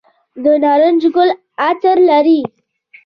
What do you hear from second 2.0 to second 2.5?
لري؟